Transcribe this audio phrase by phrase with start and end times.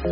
[0.00, 0.08] All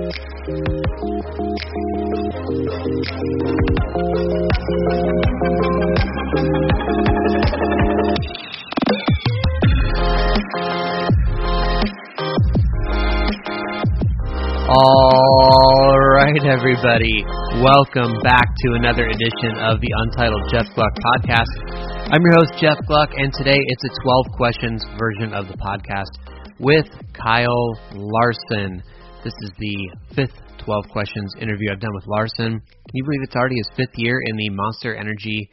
[16.12, 17.25] right, everybody.
[17.57, 22.12] Welcome back to another edition of the Untitled Jeff Gluck podcast.
[22.12, 26.12] I'm your host, Jeff Gluck, and today it's a 12 questions version of the podcast
[26.61, 28.82] with Kyle Larson.
[29.25, 32.60] This is the fifth 12 questions interview I've done with Larson.
[32.60, 35.50] Can you believe it's already his fifth year in the Monster Energy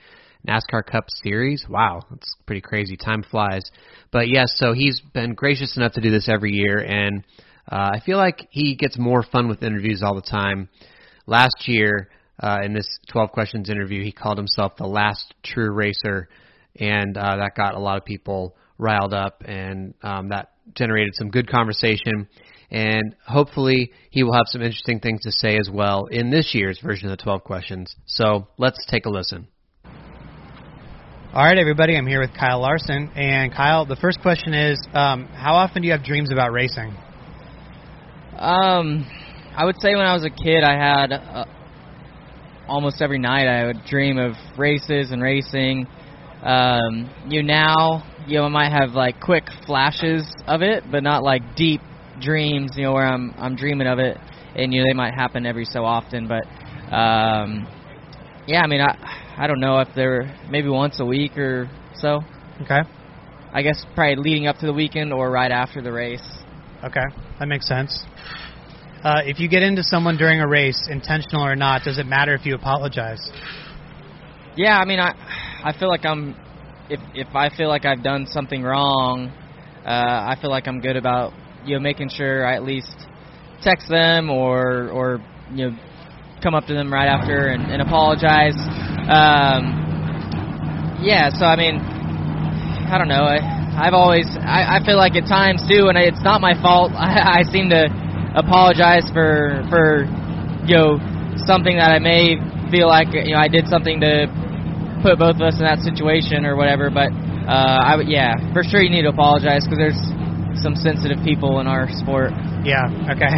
[0.48, 1.66] NASCAR Cup Series?
[1.68, 2.96] Wow, that's pretty crazy.
[2.96, 3.64] Time flies.
[4.12, 7.26] But yes, so he's been gracious enough to do this every year, and
[7.72, 10.70] uh, I feel like he gets more fun with interviews all the time.
[11.26, 16.30] Last year, uh, in this 12 questions interview, he called himself the last true racer,
[16.80, 21.32] and uh, that got a lot of people riled up, and um, that generated some
[21.32, 22.28] good conversation.
[22.76, 26.78] And hopefully, he will have some interesting things to say as well in this year's
[26.84, 27.96] version of the 12 questions.
[28.06, 29.48] So let's take a listen.
[31.34, 33.10] All right, everybody, I'm here with Kyle Larson.
[33.16, 36.94] And Kyle, the first question is um, How often do you have dreams about racing?
[38.38, 39.10] Um,
[39.56, 41.46] I would say when I was a kid, I had uh,
[42.68, 45.88] almost every night I would dream of races and racing.
[46.44, 51.24] Um, you now, you know, I might have like quick flashes of it, but not
[51.24, 51.80] like deep
[52.20, 52.72] dreams.
[52.76, 54.18] You know, where I'm I'm dreaming of it,
[54.56, 56.28] and you know they might happen every so often.
[56.28, 56.46] But
[56.94, 57.68] um,
[58.48, 58.96] yeah, I mean, I
[59.38, 62.22] I don't know if they're maybe once a week or so.
[62.62, 62.82] Okay.
[63.52, 66.44] I guess probably leading up to the weekend or right after the race.
[66.84, 67.06] Okay,
[67.40, 68.04] that makes sense.
[69.02, 72.34] Uh, if you get into someone during a race, intentional or not, does it matter
[72.34, 73.32] if you apologize?
[74.58, 75.14] Yeah, I mean, I
[75.64, 76.36] I feel like I'm
[76.90, 79.32] if if I feel like I've done something wrong,
[79.86, 81.34] uh, I feel like I'm good about
[81.66, 82.96] you know making sure I at least
[83.62, 85.20] text them or or
[85.54, 85.78] you know
[86.42, 88.54] come up to them right after and, and apologize.
[89.10, 93.26] Um, yeah, so I mean, I don't know.
[93.26, 93.42] I,
[93.76, 96.92] I've always I, I feel like at times too, and it's not my fault.
[96.96, 97.90] I, I seem to
[98.36, 100.06] apologize for for
[100.70, 101.02] you know
[101.46, 102.38] something that I may
[102.70, 104.30] feel like you know I did something to
[105.02, 106.90] put both of us in that situation or whatever.
[106.90, 107.10] But
[107.50, 110.02] uh, I yeah, for sure you need to apologize because there's
[110.58, 112.32] some sensitive people in our sport.
[112.64, 112.88] Yeah.
[113.12, 113.34] Okay.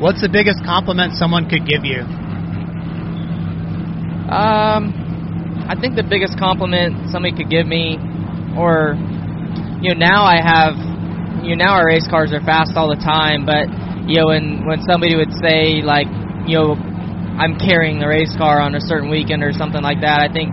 [0.00, 2.02] What's the biggest compliment someone could give you?
[4.28, 4.90] Um,
[5.68, 7.96] I think the biggest compliment somebody could give me,
[8.58, 8.96] or
[9.80, 10.74] you know, now I have,
[11.44, 13.68] you know, now our race cars are fast all the time, but
[14.08, 16.08] you know, when when somebody would say like,
[16.48, 16.74] you know,
[17.38, 20.52] I'm carrying the race car on a certain weekend or something like that, I think,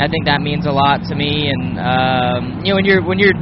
[0.00, 3.18] I think that means a lot to me, and um, you know, when you're when
[3.18, 3.36] you're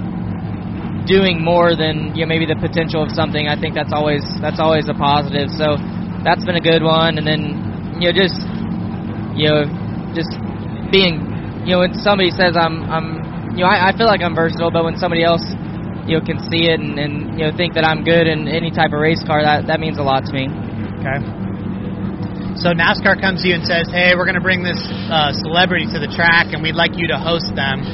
[1.08, 4.60] doing more than you know maybe the potential of something, I think that's always that's
[4.60, 5.48] always a positive.
[5.56, 5.80] So
[6.22, 8.38] that's been a good one, and then you know just
[9.34, 9.64] you know
[10.12, 10.30] just
[10.92, 11.24] being
[11.64, 14.70] you know when somebody says I'm I'm you know I, I feel like I'm versatile,
[14.70, 15.42] but when somebody else
[16.04, 18.70] you know can see it and, and you know think that I'm good in any
[18.70, 20.46] type of race car, that that means a lot to me.
[21.00, 21.18] Okay.
[22.58, 25.86] So NASCAR comes to you and says, "Hey, we're going to bring this uh, celebrity
[25.94, 27.86] to the track, and we'd like you to host them."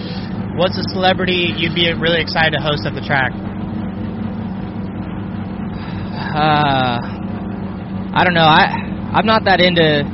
[0.56, 3.34] What's a celebrity you'd be really excited to host at the track?
[6.34, 6.98] Uh,
[8.14, 8.46] I don't know.
[8.46, 8.70] I
[9.18, 10.06] I'm not that into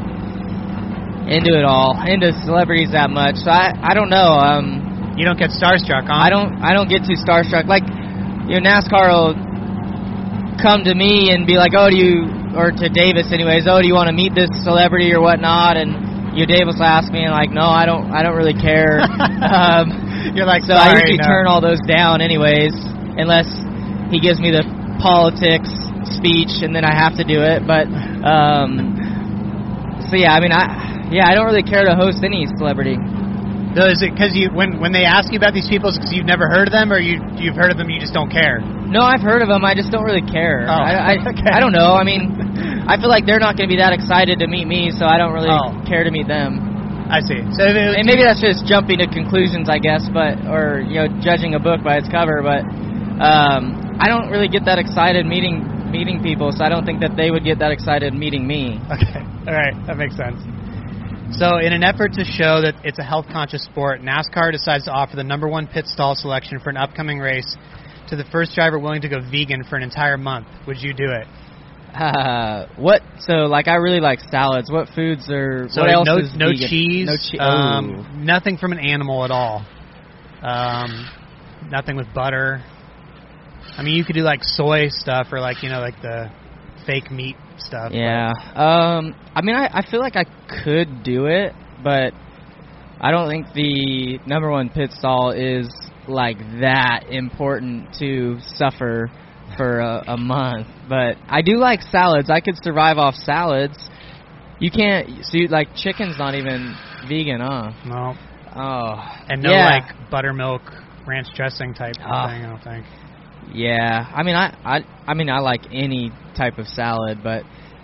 [1.29, 3.37] into it all, into celebrities that much.
[3.37, 4.33] So I I don't know.
[4.41, 6.17] Um, You don't get starstruck, huh?
[6.17, 7.69] I don't I don't get too starstruck.
[7.69, 7.85] Like
[8.49, 9.37] you know, NASCAR will
[10.57, 13.69] come to me and be like, "Oh, do you?" Or to Davis, anyways.
[13.69, 15.77] Oh, do you want to meet this celebrity or whatnot?
[15.77, 15.93] And
[16.37, 18.11] you know, Davis will ask me, and like, no, I don't.
[18.11, 19.01] I don't really care.
[19.05, 22.73] um, You're like, so I usually no." turn all those down, anyways,
[23.19, 23.49] unless
[24.11, 24.65] he gives me the
[25.01, 25.71] politics
[26.17, 27.65] speech, and then I have to do it.
[27.67, 27.89] But
[28.25, 28.97] um,
[30.11, 32.97] so yeah, I mean, I yeah, I don't really care to host any celebrity.
[33.71, 36.27] So is it because you when when they ask you about these people, because you've
[36.27, 38.59] never heard of them, or you you've heard of them, you just don't care?
[38.61, 39.63] No, I've heard of them.
[39.65, 40.67] I just don't really care.
[40.67, 41.51] Oh, I, I, okay.
[41.55, 41.95] I don't know.
[41.95, 42.35] I mean,
[42.91, 45.19] I feel like they're not going to be that excited to meet me, so I
[45.19, 45.71] don't really Oh.
[45.87, 46.70] care to meet them.
[47.11, 47.43] I see.
[47.59, 51.55] So And maybe that's just jumping to conclusions, I guess, but or you know, judging
[51.55, 52.41] a book by its cover.
[52.43, 52.63] But
[53.19, 57.17] um, I don't really get that excited meeting meeting people, so I don't think that
[57.17, 58.79] they would get that excited meeting me.
[58.87, 59.21] Okay.
[59.51, 59.75] All right.
[59.87, 60.39] That makes sense.
[61.35, 64.91] So, in an effort to show that it's a health conscious sport, NASCAR decides to
[64.91, 67.57] offer the number one pit stall selection for an upcoming race
[68.09, 70.49] to the first driver willing to go vegan for an entire month.
[70.67, 71.27] Would you do it?
[71.95, 73.03] Uh, what?
[73.21, 74.71] So like, I really like salads.
[74.71, 75.69] What foods are?
[75.71, 76.69] So, what else no, is no vegan?
[76.69, 77.41] cheese, No cheese.
[77.41, 79.65] um, nothing from an animal at all.
[80.43, 81.09] Um,
[81.69, 82.63] nothing with butter.
[83.77, 86.31] I mean, you could do like soy stuff or like you know like the
[86.87, 87.93] fake meat stuff.
[87.93, 88.33] Yeah.
[88.55, 89.15] Um.
[89.35, 90.25] I mean, I, I feel like I
[90.65, 91.53] could do it,
[91.83, 92.13] but
[93.01, 95.69] I don't think the number one pit stall is
[96.09, 99.11] like that important to suffer
[99.61, 100.67] for a, a month.
[100.89, 102.31] But I do like salads.
[102.31, 103.77] I could survive off salads.
[104.59, 105.23] You can't.
[105.27, 106.75] See, like chicken's not even
[107.09, 107.73] vegan, huh?
[107.85, 108.15] No,
[108.57, 108.95] Oh.
[109.29, 109.67] and no yeah.
[109.69, 110.63] like buttermilk
[111.07, 112.29] ranch dressing type Ah.
[112.29, 112.45] thing.
[112.45, 112.87] I don't think.
[113.53, 117.43] Yeah, I mean, I, I, I mean, I like any type of salad, but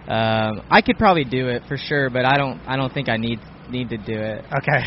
[0.08, 2.08] um, I could probably do it for sure.
[2.08, 4.44] But I don't, I don't think I need need to do it.
[4.58, 4.82] Okay.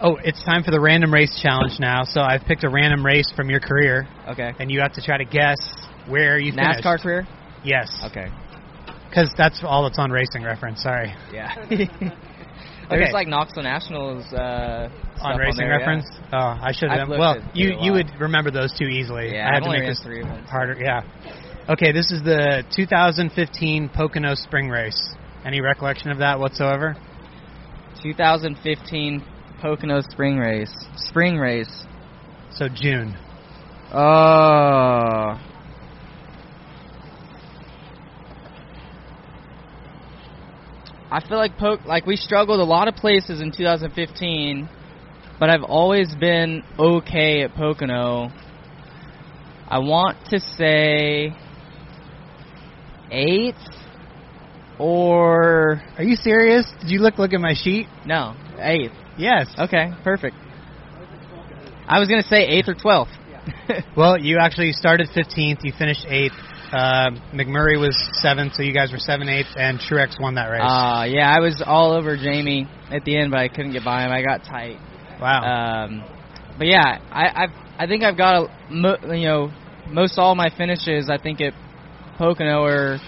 [0.00, 2.04] Oh, it's time for the random race challenge now.
[2.04, 4.52] So I've picked a random race from your career, Okay.
[4.58, 5.56] and you have to try to guess
[6.06, 6.84] where you finished.
[6.84, 7.26] NASCAR career?
[7.64, 7.88] Yes.
[8.04, 8.28] Okay.
[9.08, 10.82] Because that's all that's on Racing Reference.
[10.82, 11.14] Sorry.
[11.32, 11.54] Yeah.
[11.64, 11.88] Okay.
[12.90, 14.88] There's like Knoxville Nationals uh,
[15.20, 15.76] on Racing there, yeah.
[15.78, 16.06] Reference.
[16.32, 19.32] Oh, I should I've Well, you you would remember those two easily.
[19.34, 20.44] Yeah, I had I've to make this three of them.
[20.44, 20.76] harder.
[20.80, 21.00] Yeah.
[21.68, 25.00] Okay, this is the 2015 Pocono Spring Race.
[25.44, 26.94] Any recollection of that whatsoever?
[28.04, 29.24] 2015
[29.60, 30.72] Pocono Spring Race.
[30.96, 31.84] Spring Race.
[32.52, 33.16] So June.
[33.92, 35.40] Oh.
[41.08, 44.68] I feel like po- like we struggled a lot of places in 2015,
[45.38, 48.30] but I've always been okay at Pocono.
[49.68, 51.32] I want to say
[53.10, 53.56] eighth
[54.78, 56.70] or Are you serious?
[56.80, 57.86] Did you look look at my sheet?
[58.04, 58.92] no eighth.
[59.18, 59.46] Yes.
[59.58, 60.36] Okay, perfect.
[61.88, 63.12] I was gonna say eighth or twelfth.
[63.96, 65.60] Well, you actually started 15th.
[65.62, 66.34] You finished eighth.
[66.72, 70.62] Uh, McMurray was seventh, so you guys were seven eighth, and Truex won that race.
[70.62, 74.02] Uh, yeah, I was all over Jamie at the end, but I couldn't get by
[74.04, 74.10] him.
[74.10, 74.78] I got tight.
[75.20, 75.84] wow.
[75.84, 76.04] Um,
[76.58, 79.52] but yeah, I I've, I think I've got a mo- you know
[79.88, 81.08] most all my finishes.
[81.08, 81.52] I think at
[82.18, 82.98] Pocono are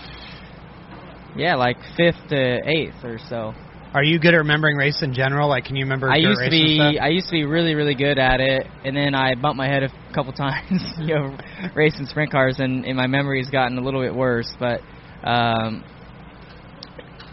[1.36, 3.54] yeah like fifth to eighth or so.
[3.98, 5.48] Are you good at remembering race in general?
[5.48, 6.08] Like, can you remember?
[6.08, 7.00] I used to be?
[7.02, 9.82] I used to be really really good at it, and then I bumped my head
[9.82, 11.36] a couple times, you know,
[11.74, 14.54] racing sprint cars, and, and my memory's gotten a little bit worse.
[14.60, 14.82] But
[15.24, 15.82] um,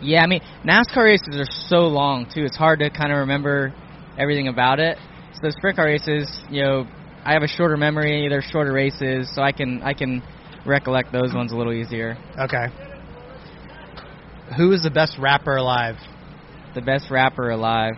[0.02, 3.72] yeah, I mean NASCAR races are so long too; it's hard to kind of remember
[4.18, 4.98] everything about it.
[5.36, 6.88] So the sprint car races, you know,
[7.24, 8.28] I have a shorter memory.
[8.28, 10.24] They're shorter races, so I can I can
[10.66, 12.18] recollect those ones a little easier.
[12.40, 12.66] Okay.
[14.58, 15.98] Who is the best rapper alive?
[16.76, 17.96] The best rapper alive.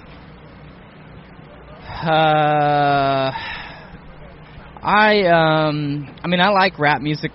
[1.90, 3.32] Uh,
[4.84, 7.32] I um, I mean, I like rap music.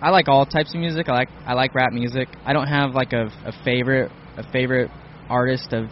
[0.00, 1.10] I like all types of music.
[1.10, 2.28] I like I like rap music.
[2.46, 4.90] I don't have like a, a favorite a favorite
[5.28, 5.90] artist of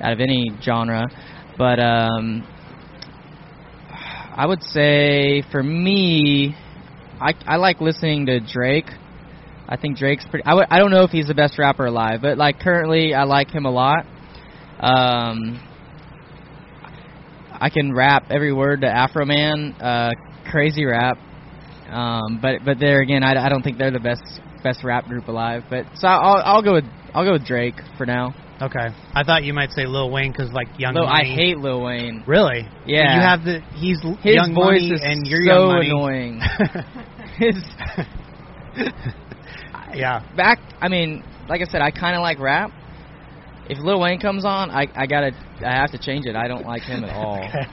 [0.00, 1.06] out of any genre,
[1.58, 2.46] but um,
[4.34, 6.56] I would say for me,
[7.20, 8.88] I I like listening to Drake.
[9.68, 10.44] I think Drake's pretty.
[10.44, 13.24] I w- I don't know if he's the best rapper alive, but like currently, I
[13.24, 14.06] like him a lot.
[14.80, 15.60] Um,
[17.52, 20.10] I can rap every word to Afroman, uh,
[20.50, 21.18] crazy rap.
[21.90, 24.22] Um, but but there again, I, I don't think they're the best
[24.62, 25.64] best rap group alive.
[25.68, 28.34] But so I'll I'll go with I'll go with Drake for now.
[28.60, 28.88] Okay.
[29.14, 32.24] I thought you might say Lil Wayne because like Young Though I hate Lil Wayne.
[32.26, 32.66] Really?
[32.86, 33.14] Yeah.
[33.14, 35.90] You have the he's His Young voice Money is and you're so Young Money.
[35.90, 36.40] annoying.
[37.38, 37.54] His
[39.94, 40.20] yeah.
[40.36, 40.58] back.
[40.80, 42.70] I mean, like I said, I kind of like rap.
[43.68, 45.32] If Lil Wayne comes on, I I gotta
[45.64, 46.34] I have to change it.
[46.36, 47.36] I don't like him at all.
[47.38, 47.66] Okay.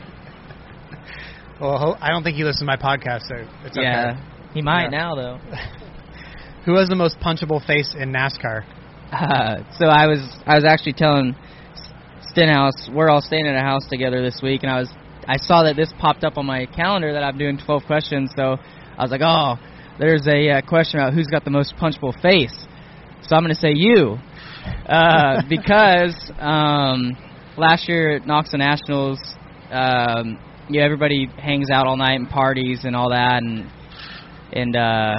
[1.59, 4.51] Well, I don't think he listens to my podcast, so it's yeah, okay.
[4.53, 4.89] he might Yeah.
[4.89, 5.37] now though.
[6.65, 8.65] Who has the most punchable face in NASCAR?
[9.11, 11.35] Uh, so I was I was actually telling
[12.31, 14.89] Stenhouse we're all staying at a house together this week, and I was
[15.27, 18.31] I saw that this popped up on my calendar that I'm doing 12 questions.
[18.35, 18.57] So
[18.97, 19.55] I was like, oh,
[19.97, 22.55] there's a uh, question about who's got the most punchable face.
[23.21, 24.17] So I'm going to say you,
[24.87, 27.17] uh, because um,
[27.57, 29.19] last year at Knoxville Nationals,
[29.71, 30.37] um,
[30.69, 33.71] you know, everybody hangs out all night and parties and all that, and
[34.51, 35.15] and uh,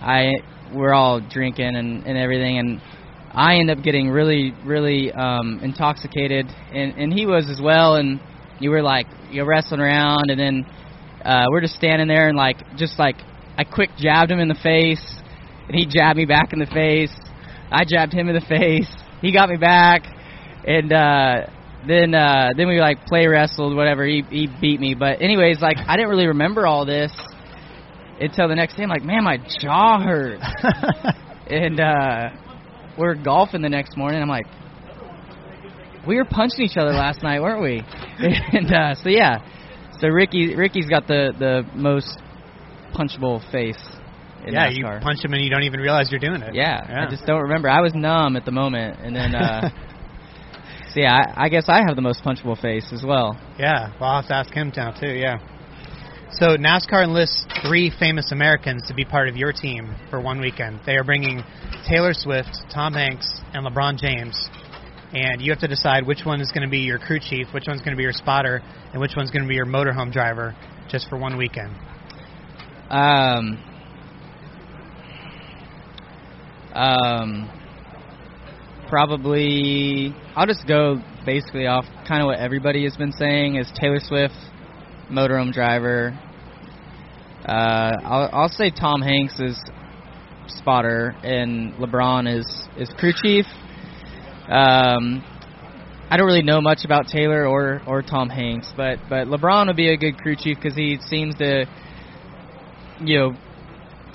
[0.00, 0.32] I
[0.74, 2.80] we're all drinking and, and everything, and
[3.32, 8.20] I end up getting really really um, intoxicated, and and he was as well, and
[8.58, 10.66] you were like you're wrestling around, and then
[11.24, 13.16] uh, we're just standing there, and like just like
[13.58, 15.04] I quick jabbed him in the face,
[15.68, 17.14] and he jabbed me back in the face.
[17.70, 18.90] I jabbed him in the face.
[19.22, 20.02] He got me back,
[20.66, 21.46] and uh,
[21.86, 24.04] then uh, then we like play wrestled, whatever.
[24.04, 27.12] He he beat me, but anyways, like I didn't really remember all this
[28.20, 28.82] until the next day.
[28.82, 30.38] I'm like, man, my jaw hurt,
[31.50, 32.28] and uh,
[32.98, 34.20] we're golfing the next morning.
[34.20, 34.46] I'm like,
[36.06, 37.82] we were punching each other last night, weren't we?
[38.52, 39.38] and uh, so yeah,
[39.98, 42.18] so Ricky Ricky's got the the most
[42.96, 43.76] punchable face.
[44.46, 44.76] in yeah, NASCAR.
[44.76, 46.54] you punch them and you don't even realize you're doing it.
[46.54, 47.06] Yeah, yeah.
[47.06, 47.68] I just don't remember.
[47.68, 49.34] I was numb at the moment, and then.
[49.34, 49.70] uh
[50.96, 53.38] So yeah, I, I guess I have the most punchable face as well.
[53.58, 55.12] Yeah, well, I'll have to ask him now too.
[55.12, 55.36] Yeah.
[56.32, 60.80] So NASCAR enlists three famous Americans to be part of your team for one weekend.
[60.86, 61.42] They are bringing
[61.86, 64.48] Taylor Swift, Tom Hanks, and LeBron James,
[65.12, 67.64] and you have to decide which one is going to be your crew chief, which
[67.68, 68.62] one's going to be your spotter,
[68.92, 70.56] and which one's going to be your motorhome driver,
[70.88, 71.74] just for one weekend.
[72.90, 73.58] Um,
[76.74, 77.50] um,
[78.88, 84.00] probably I'll just go basically off kind of what everybody has been saying is Taylor
[84.00, 84.34] Swift,
[85.10, 86.18] motorhome driver.
[87.44, 89.58] Uh, I'll, I'll say Tom Hanks is
[90.48, 93.46] spotter and LeBron is is crew chief.
[94.48, 95.24] Um,
[96.08, 99.76] I don't really know much about Taylor or or Tom Hanks, but but LeBron would
[99.76, 101.66] be a good crew chief because he seems to,
[103.00, 103.36] you know,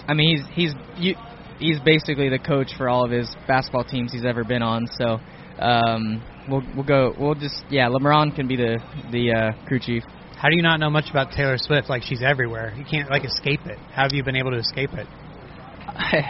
[0.07, 1.15] I mean he's he's you,
[1.59, 4.88] he's basically the coach for all of his basketball teams he's ever been on.
[4.97, 5.19] So
[5.59, 8.79] um, we'll we'll go we'll just yeah LeBron can be the
[9.11, 10.03] the uh, crew chief.
[10.35, 11.88] How do you not know much about Taylor Swift?
[11.89, 12.73] Like she's everywhere.
[12.75, 13.77] You can't like escape it.
[13.93, 15.07] How have you been able to escape it?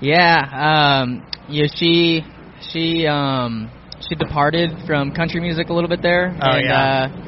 [0.00, 2.22] yeah, um, yeah, she
[2.72, 3.70] she um
[4.08, 6.34] she departed from country music a little bit there.
[6.40, 7.10] Oh, and, yeah.
[7.12, 7.27] Uh,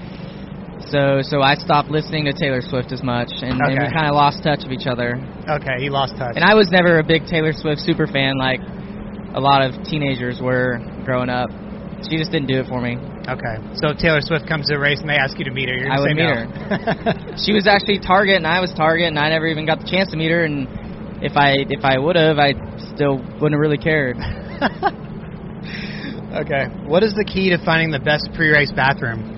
[0.89, 4.15] so so I stopped listening to Taylor Swift as much, and, and we kind of
[4.15, 5.21] lost touch of each other.
[5.49, 6.37] Okay, he lost touch.
[6.37, 8.61] And I was never a big Taylor Swift super fan like
[9.35, 11.51] a lot of teenagers were growing up.
[12.09, 12.97] She just didn't do it for me.
[13.29, 15.69] okay, so if Taylor Swift comes to a race and they ask you to meet
[15.69, 17.37] her, you're I would say meet no.
[17.45, 20.11] She was actually Target, and I was Target, and I never even got the chance
[20.11, 20.45] to meet her.
[20.45, 20.67] And
[21.23, 22.55] if I if I would have, I
[22.95, 24.17] still wouldn't have really cared.
[26.33, 29.30] okay, what is the key to finding the best pre-race bathroom?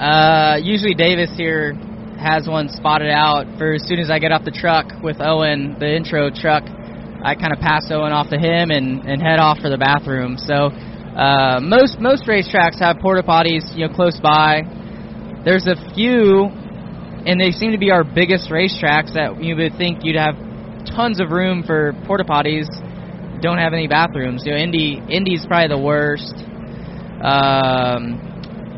[0.00, 1.74] Uh, usually Davis here
[2.18, 5.76] has one spotted out for as soon as I get off the truck with Owen,
[5.78, 6.64] the intro truck.
[7.22, 10.38] I kind of pass Owen off to him and, and head off for the bathroom.
[10.38, 14.62] So uh, most most racetracks have porta potties, you know, close by.
[15.44, 20.00] There's a few, and they seem to be our biggest racetracks that you would think
[20.02, 20.34] you'd have
[20.96, 22.68] tons of room for porta potties.
[23.42, 24.44] Don't have any bathrooms.
[24.46, 26.32] You know, Indy Indy's probably the worst.
[27.20, 28.29] Um,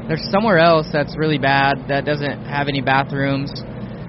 [0.08, 3.52] there's somewhere else that's really bad that doesn't have any bathrooms.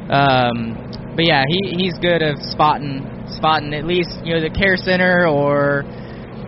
[0.09, 0.75] Um,
[1.15, 5.27] but yeah, he he's good at spotting spotting at least you know the care center
[5.27, 5.83] or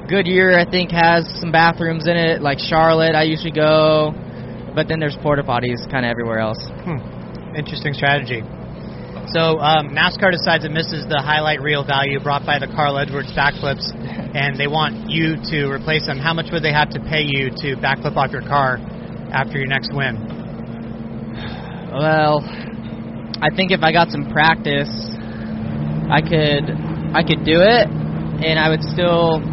[0.09, 2.41] Goodyear I think has some bathrooms in it.
[2.41, 4.13] Like Charlotte, I usually go,
[4.73, 6.59] but then there's porta potties kind of everywhere else.
[6.83, 7.55] Hmm.
[7.55, 8.41] Interesting strategy.
[9.33, 13.33] So um, NASCAR decides it misses the highlight reel value brought by the Carl Edwards
[13.33, 13.89] backflips,
[14.35, 16.19] and they want you to replace them.
[16.19, 18.77] How much would they have to pay you to backflip off your car
[19.35, 20.15] after your next win?
[21.91, 22.39] Well,
[23.43, 24.89] I think if I got some practice,
[26.07, 26.71] I could
[27.11, 29.43] I could do it, and I would still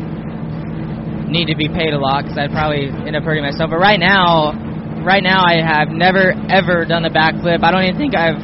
[1.27, 3.71] need to be paid a lot because I'd probably end up hurting myself.
[3.71, 4.55] But right now,
[5.03, 7.63] right now I have never ever done a backflip.
[7.63, 8.39] I don't even think I've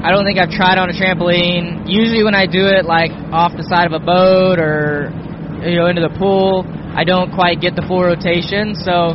[0.00, 1.84] I don't think I've tried on a trampoline.
[1.84, 5.12] Usually when I do it like off the side of a boat or
[5.68, 6.64] you know into the pool,
[6.96, 8.74] I don't quite get the full rotation.
[8.74, 9.12] So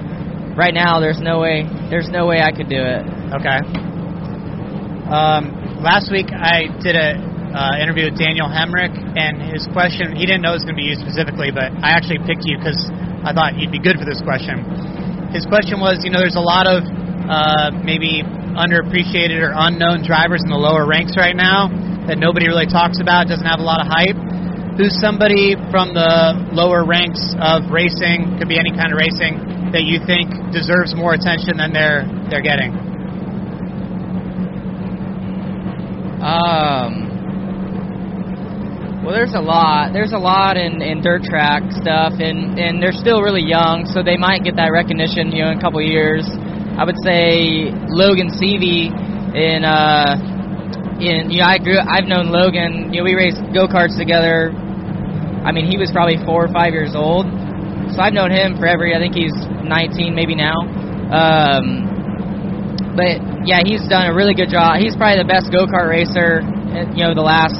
[0.55, 3.03] right now there's no way there's no way I could do it.
[3.35, 3.59] Okay.
[5.05, 7.19] Um, last week I did a
[7.55, 10.81] uh, interview with Daniel Hemric, and his question he didn't know it was going to
[10.81, 12.79] be you specifically, but I actually picked you because
[13.23, 14.63] I thought you'd be good for this question.
[15.31, 16.83] His question was, you know, there's a lot of
[17.27, 18.23] uh, maybe
[18.55, 21.67] underappreciated or unknown drivers in the lower ranks right now
[22.07, 24.15] that nobody really talks about, doesn't have a lot of hype.
[24.77, 29.39] Who's somebody from the lower ranks of racing, could be any kind of racing,
[29.75, 32.71] that you think deserves more attention than they're they're getting?
[36.23, 37.05] Um,
[39.05, 39.93] well, there's a lot.
[39.93, 44.01] There's a lot in, in dirt track stuff, and, and they're still really young, so
[44.01, 46.25] they might get that recognition, you know, in a couple years.
[46.73, 48.89] I would say Logan Seavey
[49.37, 50.17] in uh,
[50.97, 52.91] in you know I grew I've known Logan.
[52.91, 54.49] You know, we raced go karts together.
[55.45, 57.27] I mean, he was probably four or five years old,
[57.95, 58.83] so I've known him forever.
[58.91, 59.33] I think he's
[59.63, 60.59] 19, maybe now.
[61.09, 61.95] Um,
[62.95, 64.83] but yeah, he's done a really good job.
[64.83, 67.59] He's probably the best go kart racer, uh, you know, the last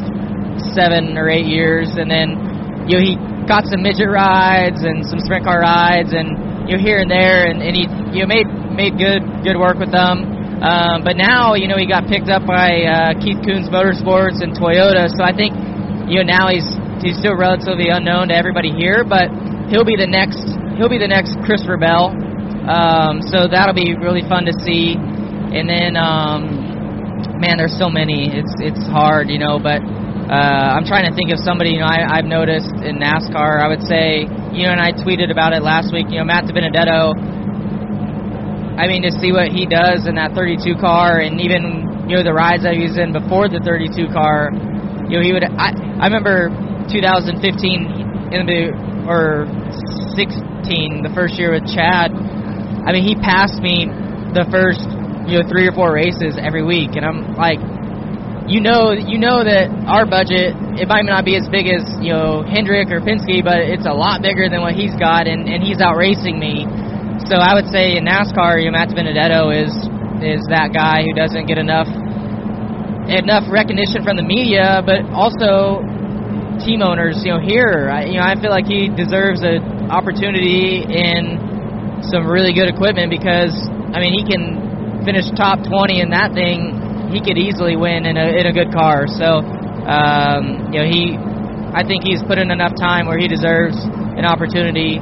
[0.76, 1.96] seven or eight years.
[1.96, 3.16] And then, you know, he
[3.48, 7.46] got some midget rides and some sprint car rides, and you know, here and there,
[7.46, 10.36] and, and he, you know, made made good good work with them.
[10.60, 14.56] Um, but now, you know, he got picked up by uh, Keith Kunz Motorsports and
[14.56, 15.12] Toyota.
[15.14, 15.54] So I think,
[16.10, 16.66] you know, now he's
[17.04, 19.30] he's still relatively unknown to everybody here, but
[19.70, 20.42] he'll be the next
[20.78, 22.12] he'll be the next Christopher Bell.
[22.66, 24.98] Um, so that'll be really fun to see.
[24.98, 26.76] And then um,
[27.40, 28.30] man, there's so many.
[28.32, 29.60] It's it's hard, you know.
[29.60, 31.78] But uh, I'm trying to think of somebody.
[31.78, 33.62] You know, I, I've noticed in NASCAR.
[33.62, 36.08] I would say, you know, and I tweeted about it last week.
[36.10, 37.34] You know, Matt DiBenedetto.
[38.76, 42.24] I mean, to see what he does in that 32 car, and even you know
[42.24, 44.52] the rides that he was in before the 32 car.
[45.08, 45.46] You know, he would.
[45.46, 46.50] I I remember
[46.92, 47.40] 2015
[48.34, 49.46] in the or
[50.18, 52.12] 16, the first year with Chad.
[52.12, 53.90] I mean, he passed me
[54.34, 54.84] the first
[55.26, 57.58] you know three or four races every week, and I'm like,
[58.46, 62.14] you know, you know that our budget it might not be as big as you
[62.14, 65.64] know Hendrick or Penske, but it's a lot bigger than what he's got, and and
[65.64, 66.66] he's out racing me.
[67.26, 69.74] So I would say in NASCAR, you know, Matt Benedetto is
[70.22, 71.90] is that guy who doesn't get enough
[73.10, 75.82] enough recognition from the media, but also
[76.64, 77.22] team owners.
[77.24, 82.28] You know, here, I, you know, I feel like he deserves an opportunity in some
[82.28, 83.56] really good equipment because
[83.94, 84.66] I mean he can
[85.06, 86.74] finish top 20 in that thing,
[87.14, 89.06] he could easily win in a in a good car.
[89.06, 89.46] So,
[89.86, 91.14] um, you know, he,
[91.72, 93.78] I think he's put in enough time where he deserves
[94.18, 94.98] an opportunity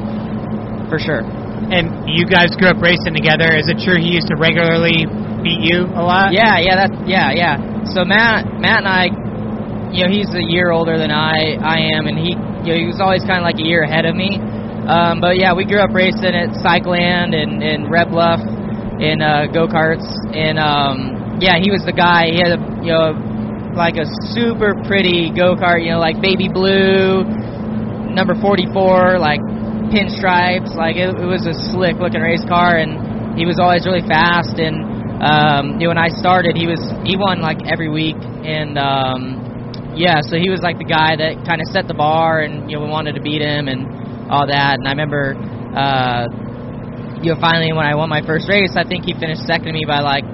[0.91, 1.23] for sure.
[1.23, 3.55] And you guys grew up racing together.
[3.55, 5.07] Is it true he used to regularly
[5.41, 6.35] beat you a lot?
[6.35, 7.55] Yeah, yeah, that's yeah, yeah.
[7.95, 9.07] So Matt, Matt and I,
[9.93, 12.33] you know, he's a year older than I I am, and he,
[12.65, 14.41] you know, he was always kind of like a year ahead of me.
[14.89, 18.41] Um, but yeah, we grew up racing at Cycleland and, and Red Bluff
[18.99, 22.33] in uh, go karts, and um, yeah, he was the guy.
[22.33, 23.13] He had a you know
[23.77, 27.23] like a super pretty go kart, you know, like baby blue,
[28.13, 29.41] number 44, like
[29.93, 30.73] pinstripes.
[30.73, 34.57] Like it, it was a slick looking race car, and he was always really fast.
[34.57, 38.77] And um, you know, when I started, he was he won like every week, and
[38.77, 39.52] um,
[39.95, 42.77] yeah, so he was like the guy that kind of set the bar, and you
[42.77, 44.79] know, we wanted to beat him and all that.
[44.79, 45.35] And I remember.
[45.73, 46.27] Uh,
[47.23, 49.73] you know, finally when I won my first race, I think he finished second to
[49.73, 50.25] me by like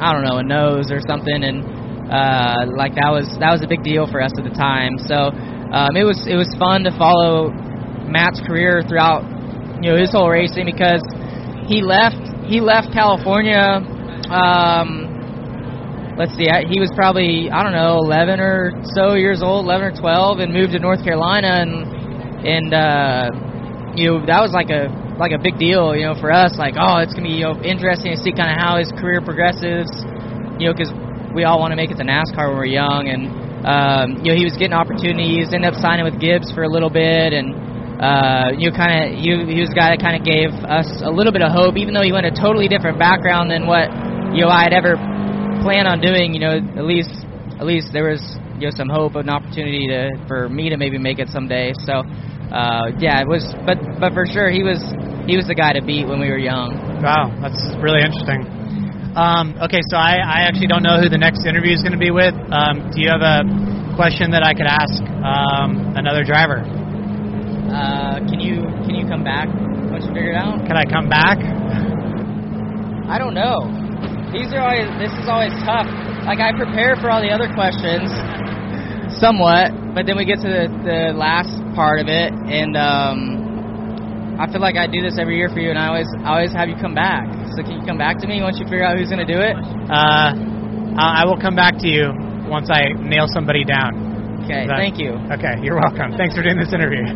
[0.00, 1.60] I don't know a nose or something, and
[2.08, 4.96] uh, like that was that was a big deal for us at the time.
[5.04, 7.52] So um, it was it was fun to follow
[8.08, 9.28] Matt's career throughout
[9.84, 11.04] you know his whole racing because
[11.68, 12.16] he left
[12.48, 13.84] he left California.
[14.32, 14.97] Um,
[16.18, 19.94] let's see, he was probably I don't know 11 or so years old, 11 or
[19.94, 21.72] 12, and moved to North Carolina, and
[22.42, 23.30] and uh,
[23.94, 26.58] you know that was like a like a big deal, you know, for us.
[26.58, 29.22] Like, oh, it's gonna be you know interesting to see kind of how his career
[29.22, 29.86] progresses,
[30.58, 30.90] you know, because
[31.30, 33.30] we all want to make it to NASCAR when we're young, and
[33.62, 35.54] um, you know, he was getting opportunities.
[35.54, 37.54] Ended up signing with Gibbs for a little bit, and
[38.02, 40.86] uh, you know, kind of he, he was the guy that kind of gave us
[41.02, 43.90] a little bit of hope, even though he went a totally different background than what
[44.34, 44.98] you know I had ever
[45.62, 46.34] planned on doing.
[46.34, 47.12] You know, at least
[47.58, 48.22] at least there was
[48.58, 51.72] you know some hope, of an opportunity to for me to maybe make it someday.
[51.84, 52.02] So.
[52.48, 54.80] Uh, yeah, it was, but but for sure he was
[55.28, 56.72] he was the guy to beat when we were young.
[57.04, 58.40] Wow, that's really interesting.
[59.12, 62.00] Um, okay, so I, I actually don't know who the next interview is going to
[62.00, 62.32] be with.
[62.48, 63.44] Um, do you have a
[64.00, 66.64] question that I could ask um, another driver?
[67.68, 69.48] Uh, can you can you come back
[69.92, 70.64] once you figure it out?
[70.64, 71.36] Can I come back?
[73.12, 73.77] I don't know.
[74.28, 75.88] These are always this is always tough.
[76.28, 78.12] Like I prepare for all the other questions
[79.16, 84.44] somewhat, but then we get to the, the last part of it, and um, I
[84.52, 86.68] feel like I do this every year for you, and I always I always have
[86.68, 87.24] you come back.
[87.56, 89.40] So can you come back to me once you figure out who's going to do
[89.40, 89.56] it?
[89.88, 90.36] Uh,
[91.00, 92.12] I will come back to you
[92.52, 94.44] once I nail somebody down.
[94.44, 95.16] Okay, that, thank you.
[95.40, 96.20] Okay, you're welcome.
[96.20, 97.08] Thanks for doing this interview.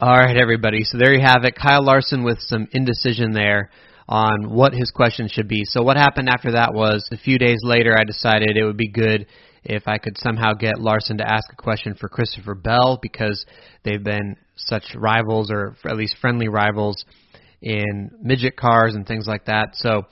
[0.00, 0.84] All right, everybody.
[0.84, 1.54] So there you have it.
[1.54, 3.68] Kyle Larson with some indecision there
[4.08, 5.62] on what his question should be.
[5.64, 8.88] So what happened after that was a few days later, I decided it would be
[8.88, 9.26] good
[9.64, 13.44] if I could somehow get Larson to ask a question for Christopher Bell because
[13.82, 17.04] they've been such rivals or at least friendly rivals
[17.62, 19.70] in midget cars and things like that.
[19.74, 20.02] So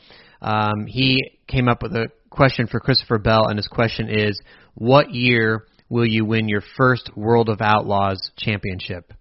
[0.40, 4.40] um, he came up with a question for Christopher Bell, and his question is,
[4.74, 9.12] "What year will you win your first World of Outlaws championship?"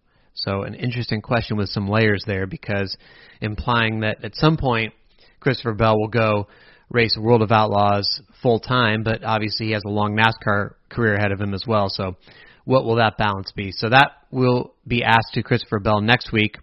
[0.45, 2.95] So an interesting question with some layers there because
[3.41, 4.93] implying that at some point
[5.39, 6.47] Christopher Bell will go
[6.89, 11.31] race World of Outlaws full time, but obviously he has a long NASCAR career ahead
[11.31, 11.87] of him as well.
[11.89, 12.17] So
[12.65, 13.71] what will that balance be?
[13.71, 16.57] So that will be asked to Christopher Bell next week.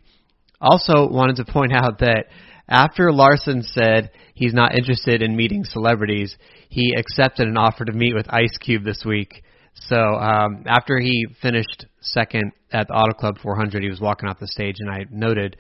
[0.61, 2.27] Also wanted to point out that
[2.69, 6.37] after Larson said he's not interested in meeting celebrities,
[6.69, 9.43] he accepted an offer to meet with Ice Cube this week.
[9.81, 14.39] So um, after he finished second at the Auto Club 400, he was walking off
[14.39, 15.57] the stage, and I noted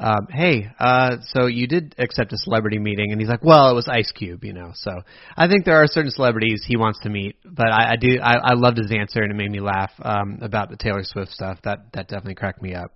[0.00, 3.74] um, hey, uh, so you did accept a celebrity meeting, and he's like, well, it
[3.74, 4.70] was Ice Cube, you know.
[4.74, 4.90] So
[5.36, 8.36] I think there are certain celebrities he wants to meet, but I, I do, I,
[8.36, 11.58] I loved his answer, and it made me laugh um, about the Taylor Swift stuff.
[11.64, 12.92] That that definitely cracked me up.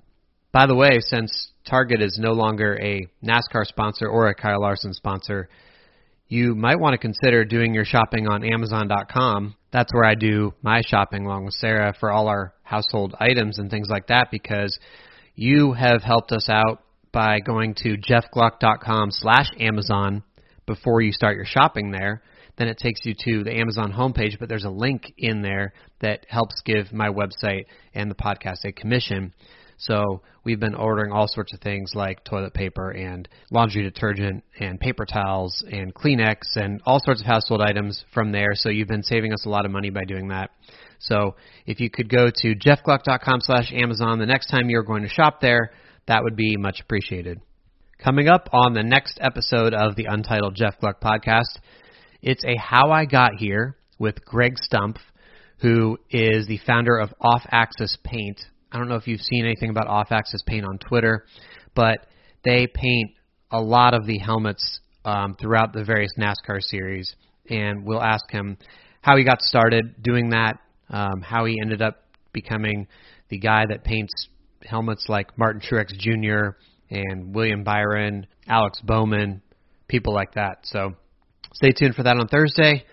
[0.51, 4.95] By the way, since Target is no longer a NASCAR sponsor or a Kyle Larson
[4.95, 5.51] sponsor,
[6.29, 9.57] you might want to consider doing your shopping on Amazon.com.
[9.75, 13.69] That's where I do my shopping along with Sarah for all our household items and
[13.69, 14.79] things like that because
[15.35, 20.23] you have helped us out by going to jeffgluck.com slash Amazon
[20.65, 22.23] before you start your shopping there.
[22.57, 26.25] Then it takes you to the Amazon homepage, but there's a link in there that
[26.29, 29.35] helps give my website and the podcast a commission.
[29.77, 34.79] So we've been ordering all sorts of things like toilet paper and laundry detergent and
[34.79, 38.55] paper towels and Kleenex and all sorts of household items from there.
[38.55, 40.51] So you've been saving us a lot of money by doing that.
[40.99, 45.09] So if you could go to jeffgluck.com slash Amazon the next time you're going to
[45.09, 45.73] shop there,
[46.07, 47.41] that would be much appreciated.
[47.99, 51.59] Coming up on the next episode of the Untitled Jeff Gluck podcast,
[52.21, 54.99] it's a How I Got Here with Greg Stumpf,
[55.59, 58.41] who is the founder of Off Axis Paint.
[58.75, 61.25] I don't know if you've seen anything about Off Axis Paint on Twitter,
[61.77, 62.09] but
[62.45, 63.13] they paint
[63.53, 67.15] a lot of the helmets um, throughout the various NASCAR series,
[67.49, 68.59] and we'll ask him
[69.01, 70.59] how he got started doing that,
[70.91, 72.89] um, how he ended up becoming
[73.29, 74.13] the guy that paints
[74.63, 76.57] helmets like Martin Truex Jr.
[76.91, 79.41] and William Byron, Alex Bowman,
[79.87, 80.59] people like that.
[80.65, 80.95] So
[81.53, 82.85] stay tuned for that on Thursday.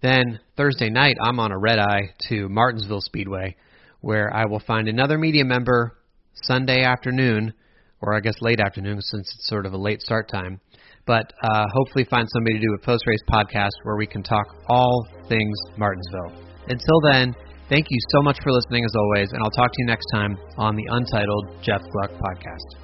[0.00, 3.56] Then Thursday night, I'm on a red eye to Martinsville Speedway,
[4.04, 5.96] where I will find another media member
[6.34, 7.54] Sunday afternoon,
[8.00, 10.60] or I guess late afternoon since it's sort of a late start time.
[11.06, 14.46] But uh, hopefully, find somebody to do a post race podcast where we can talk
[14.68, 16.32] all things Martinsville.
[16.68, 17.34] Until then,
[17.70, 20.36] Thank you so much for listening as always, and I'll talk to you next time
[20.58, 22.83] on the Untitled Jeff Gluck podcast.